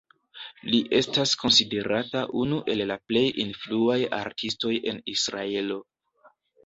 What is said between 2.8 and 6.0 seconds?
la plej influaj artistoj en Israelo.